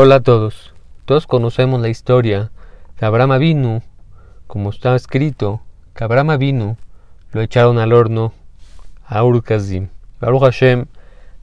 Hola 0.00 0.14
a 0.14 0.20
todos. 0.20 0.74
Todos 1.06 1.26
conocemos 1.26 1.80
la 1.80 1.88
historia 1.88 2.52
de 3.00 3.04
Abraham 3.04 3.32
Avinu, 3.32 3.82
como 4.46 4.70
está 4.70 4.94
escrito, 4.94 5.60
que 5.92 6.04
Abraham 6.04 6.30
Avinu 6.30 6.76
lo 7.32 7.40
echaron 7.40 7.80
al 7.80 7.92
horno 7.92 8.32
a 9.04 9.24
Urkazim. 9.24 9.88
Baruch 10.20 10.42
Hashem, 10.42 10.86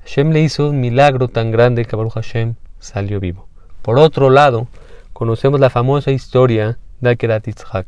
Hashem 0.04 0.32
le 0.32 0.40
hizo 0.40 0.70
un 0.70 0.80
milagro 0.80 1.28
tan 1.28 1.52
grande 1.52 1.84
que 1.84 1.98
Baruch 1.98 2.14
Hashem 2.14 2.56
salió 2.80 3.20
vivo. 3.20 3.46
Por 3.82 4.00
otro 4.00 4.30
lado, 4.30 4.70
conocemos 5.12 5.60
la 5.60 5.70
famosa 5.70 6.12
historia 6.12 6.78
de 7.02 7.10
Akedat 7.10 7.48
Yitzhak. 7.48 7.88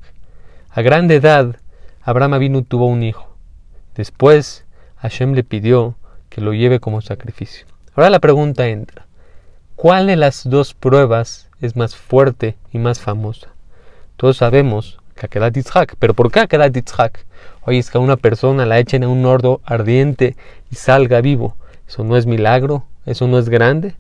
A 0.70 0.82
grande 0.82 1.16
edad, 1.16 1.56
Abraham 2.02 2.34
Avinu 2.34 2.64
tuvo 2.64 2.88
un 2.88 3.04
hijo. 3.04 3.38
Después, 3.96 4.66
Hashem 4.98 5.32
le 5.32 5.46
pidió 5.46 5.96
que 6.28 6.42
lo 6.42 6.52
lleve 6.52 6.82
como 6.82 7.00
sacrificio. 7.00 7.68
Ahora 7.96 8.10
la 8.10 8.20
pregunta 8.20 8.68
entra. 8.68 9.07
¿Cuál 9.78 10.08
de 10.08 10.16
las 10.16 10.50
dos 10.50 10.74
pruebas 10.74 11.50
es 11.62 11.76
más 11.76 11.96
fuerte 11.96 12.56
y 12.72 12.80
más 12.80 13.00
famosa? 13.00 13.50
Todos 14.16 14.38
sabemos 14.38 14.98
que 15.14 15.28
Akedat 15.28 15.54
Yitzhak, 15.54 15.98
pero 16.00 16.16
¿por 16.16 16.32
qué 16.32 16.40
Akedat 16.40 16.74
Yitzhak? 16.74 17.24
Oye, 17.62 17.78
es 17.78 17.92
que 17.92 18.00
a 18.00 18.02
una 18.02 18.18
persona 18.18 18.66
la 18.66 18.80
echen 18.80 19.04
en 19.04 19.10
un 19.10 19.24
horno 19.28 19.62
ardiente 19.66 20.36
y 20.72 20.76
salga 20.78 21.22
vivo. 21.22 21.58
¿Eso 21.88 22.04
no 22.04 22.18
es 22.18 22.26
milagro? 22.26 22.86
¿Eso 23.06 23.28
no 23.28 23.38
es 23.38 23.50
grande? 23.50 23.94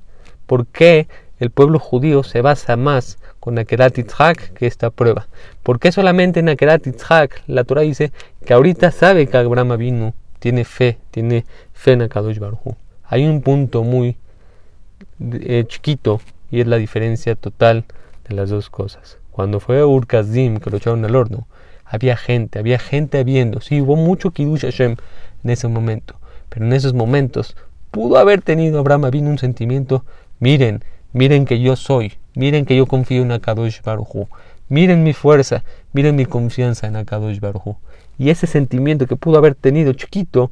¿Por 0.47 0.66
qué 0.66 1.07
el 1.39 1.52
pueblo 1.52 1.77
judío 1.77 2.23
se 2.23 2.41
basa 2.41 2.75
más 2.75 3.19
con 3.39 3.59
Akedat 3.59 3.97
Yitzhak 3.97 4.53
que 4.53 4.66
esta 4.66 4.89
prueba? 4.89 5.27
¿Por 5.61 5.80
qué 5.80 5.91
solamente 5.91 6.39
en 6.39 6.49
Akedat 6.49 6.85
Yitzhak 6.85 7.44
la 7.45 7.66
Torah 7.66 7.81
dice 7.81 8.11
que 8.47 8.55
ahorita 8.55 8.89
sabe 8.89 9.27
que 9.27 9.38
Abraham 9.38 9.77
vino, 9.77 10.16
tiene 10.39 10.66
fe, 10.66 10.97
tiene 11.11 11.45
fe 11.71 11.91
en 11.91 12.02
Akadosh 12.02 12.39
Baruj 12.39 12.73
Hay 13.03 13.27
un 13.27 13.44
punto 13.44 13.83
muy 13.83 14.17
eh, 15.20 15.66
chiquito 15.67 16.21
y 16.52 16.62
es 16.62 16.67
la 16.67 16.77
diferencia 16.77 17.35
total 17.35 17.85
de 18.27 18.35
las 18.35 18.49
dos 18.49 18.70
cosas. 18.70 19.17
Cuando 19.31 19.59
fue 19.59 19.84
Urkazim 19.84 20.58
que 20.58 20.69
lo 20.69 20.78
echaron 20.78 21.05
al 21.05 21.16
horno, 21.16 21.47
había 21.86 22.17
gente, 22.17 22.59
había 22.59 22.80
gente 22.80 23.23
viendo. 23.23 23.61
Sí, 23.61 23.81
hubo 23.81 23.95
mucho 23.95 24.31
Kiddush 24.31 24.61
Hashem 24.61 24.95
en 25.44 25.50
ese 25.50 25.67
momento, 25.67 26.16
pero 26.50 26.66
en 26.66 26.73
esos 26.73 26.94
momentos 26.94 27.56
pudo 27.91 28.17
haber 28.17 28.41
tenido 28.41 28.80
Abraham 28.80 29.09
vino 29.11 29.30
un 29.30 29.38
sentimiento, 29.38 30.03
miren, 30.39 30.83
miren 31.14 31.45
que 31.45 31.59
yo 31.59 31.75
soy, 31.75 32.13
miren 32.36 32.66
que 32.66 32.75
yo 32.75 32.86
confío 32.86 33.22
en 33.22 33.31
Akadosh 33.31 33.81
Baruj 33.81 34.28
miren 34.69 35.03
mi 35.03 35.13
fuerza, 35.13 35.63
miren 35.94 36.16
mi 36.16 36.25
confianza 36.25 36.88
en 36.88 36.95
Akadosh 36.95 37.39
Baruj 37.39 37.78
Y 38.17 38.30
ese 38.30 38.47
sentimiento 38.47 39.08
que 39.08 39.16
pudo 39.16 39.38
haber 39.38 39.56
tenido 39.56 39.94
chiquito, 39.94 40.52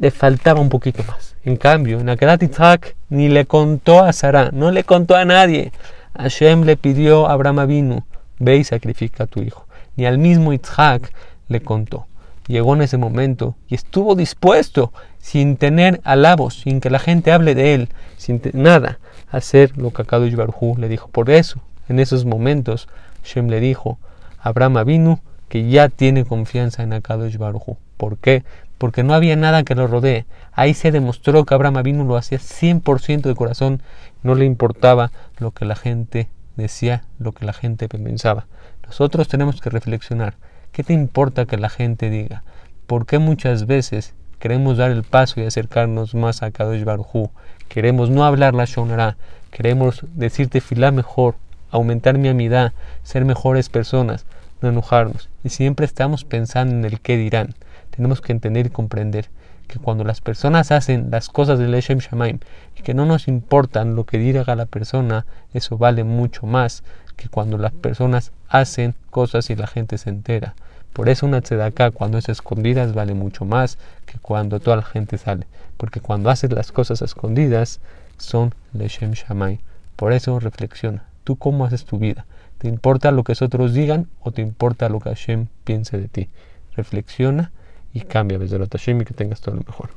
le 0.00 0.10
faltaba 0.10 0.60
un 0.60 0.68
poquito 0.68 1.02
más. 1.04 1.36
En 1.44 1.56
cambio, 1.56 2.00
en 2.00 2.08
Akedat 2.08 2.42
Yitzhak 2.42 2.96
ni 3.08 3.28
le 3.28 3.46
contó 3.46 4.04
a 4.04 4.12
Sara, 4.12 4.50
no 4.52 4.70
le 4.70 4.84
contó 4.84 5.16
a 5.16 5.24
nadie. 5.24 5.72
Hashem 6.16 6.64
le 6.64 6.76
pidió 6.76 7.26
a 7.26 7.32
Abraham 7.32 7.60
Avinu, 7.60 8.04
ve 8.38 8.56
y 8.56 8.64
sacrifica 8.64 9.24
a 9.24 9.26
tu 9.26 9.40
hijo. 9.40 9.66
Ni 9.96 10.06
al 10.06 10.18
mismo 10.18 10.52
Yitzhak 10.52 11.12
le 11.48 11.60
contó. 11.60 12.06
Llegó 12.46 12.74
en 12.74 12.82
ese 12.82 12.96
momento 12.96 13.56
y 13.68 13.74
estuvo 13.74 14.14
dispuesto, 14.14 14.92
sin 15.18 15.56
tener 15.56 16.00
alabos, 16.04 16.60
sin 16.60 16.80
que 16.80 16.90
la 16.90 16.98
gente 16.98 17.32
hable 17.32 17.54
de 17.54 17.74
él, 17.74 17.88
sin 18.16 18.40
nada, 18.54 18.98
a 19.30 19.36
hacer 19.38 19.76
lo 19.76 19.92
que 19.92 20.02
Akadosh 20.02 20.34
Baruj 20.34 20.78
le 20.78 20.88
dijo. 20.88 21.08
Por 21.08 21.28
eso, 21.28 21.60
en 21.88 21.98
esos 21.98 22.24
momentos, 22.24 22.88
Hashem 23.22 23.48
le 23.48 23.60
dijo 23.60 23.98
Abraham 24.40 24.78
Avinu 24.78 25.20
que 25.48 25.68
ya 25.68 25.88
tiene 25.88 26.24
confianza 26.24 26.82
en 26.82 26.92
Akadosh 26.92 27.36
Baruj 27.36 27.76
¿Por 27.96 28.18
qué? 28.18 28.44
porque 28.78 29.02
no 29.02 29.12
había 29.12 29.36
nada 29.36 29.64
que 29.64 29.74
lo 29.74 29.88
rodee. 29.88 30.24
Ahí 30.52 30.72
se 30.72 30.92
demostró 30.92 31.44
que 31.44 31.54
Abraham 31.54 31.78
Avinu 31.78 32.04
lo 32.04 32.16
hacía 32.16 32.38
100% 32.38 33.22
de 33.22 33.34
corazón, 33.34 33.82
no 34.22 34.34
le 34.34 34.44
importaba 34.44 35.10
lo 35.38 35.50
que 35.50 35.64
la 35.64 35.76
gente 35.76 36.28
decía, 36.56 37.04
lo 37.18 37.32
que 37.32 37.44
la 37.44 37.52
gente 37.52 37.88
pensaba. 37.88 38.46
Nosotros 38.86 39.28
tenemos 39.28 39.60
que 39.60 39.70
reflexionar, 39.70 40.34
¿qué 40.72 40.84
te 40.84 40.92
importa 40.92 41.44
que 41.44 41.58
la 41.58 41.68
gente 41.68 42.08
diga? 42.08 42.44
¿Por 42.86 43.04
qué 43.04 43.18
muchas 43.18 43.66
veces 43.66 44.14
queremos 44.38 44.78
dar 44.78 44.92
el 44.92 45.02
paso 45.02 45.40
y 45.40 45.44
acercarnos 45.44 46.14
más 46.14 46.42
a 46.42 46.50
Kadosh 46.50 46.84
Baruj 46.84 47.30
Queremos 47.68 48.08
no 48.08 48.24
hablar 48.24 48.54
la 48.54 48.64
Shonara, 48.64 49.18
queremos 49.50 50.06
decirte 50.14 50.62
filá 50.62 50.90
mejor, 50.90 51.34
aumentar 51.70 52.16
mi 52.16 52.28
amidad, 52.28 52.72
ser 53.02 53.26
mejores 53.26 53.68
personas, 53.68 54.24
no 54.60 54.68
enojarnos. 54.68 55.28
Y 55.44 55.50
siempre 55.50 55.86
estamos 55.86 56.24
pensando 56.24 56.74
en 56.74 56.84
el 56.84 57.00
qué 57.00 57.16
dirán 57.16 57.54
tenemos 57.98 58.20
que 58.20 58.30
entender 58.30 58.66
y 58.66 58.70
comprender 58.70 59.28
que 59.66 59.80
cuando 59.80 60.04
las 60.04 60.20
personas 60.20 60.70
hacen 60.70 61.10
las 61.10 61.28
cosas 61.28 61.58
del 61.58 61.72
Leshem 61.72 61.98
Shamaim 61.98 62.38
y 62.76 62.82
que 62.82 62.94
no 62.94 63.06
nos 63.06 63.26
importan 63.26 63.96
lo 63.96 64.04
que 64.04 64.18
diga 64.18 64.54
la 64.54 64.66
persona, 64.66 65.26
eso 65.52 65.78
vale 65.78 66.04
mucho 66.04 66.46
más 66.46 66.84
que 67.16 67.28
cuando 67.28 67.58
las 67.58 67.72
personas 67.72 68.30
hacen 68.48 68.94
cosas 69.10 69.50
y 69.50 69.56
la 69.56 69.66
gente 69.66 69.98
se 69.98 70.10
entera. 70.10 70.54
Por 70.92 71.08
eso 71.08 71.26
una 71.26 71.40
tzedakah 71.40 71.90
cuando 71.90 72.18
es 72.18 72.28
escondidas 72.28 72.94
vale 72.94 73.14
mucho 73.14 73.44
más 73.44 73.78
que 74.06 74.20
cuando 74.20 74.60
toda 74.60 74.76
la 74.76 74.84
gente 74.84 75.18
sale. 75.18 75.48
Porque 75.76 76.00
cuando 76.00 76.30
haces 76.30 76.52
las 76.52 76.70
cosas 76.70 77.02
escondidas 77.02 77.80
son 78.16 78.54
Leshem 78.74 79.10
Shamaim. 79.10 79.58
Por 79.96 80.12
eso 80.12 80.38
reflexiona. 80.38 81.02
¿Tú 81.24 81.34
cómo 81.34 81.64
haces 81.64 81.84
tu 81.84 81.98
vida? 81.98 82.26
¿Te 82.58 82.68
importa 82.68 83.12
lo 83.12 83.22
que 83.24 83.32
otros 83.40 83.72
digan 83.72 84.08
o 84.20 84.32
te 84.32 84.42
importa 84.42 84.88
lo 84.88 85.00
que 85.00 85.10
Hashem 85.10 85.46
piense 85.64 85.98
de 85.98 86.08
ti? 86.08 86.28
Reflexiona 86.76 87.52
y 87.92 88.00
cambia 88.00 88.38
desde 88.38 88.58
la 88.58 88.66
Tashimi 88.66 89.04
que 89.04 89.14
tengas 89.14 89.40
todo 89.40 89.54
lo 89.54 89.62
mejor. 89.62 89.90